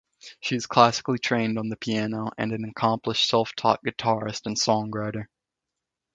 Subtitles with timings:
[0.39, 5.27] She is classically trained on piano and an accomplished self-taught guitarist and songwriter.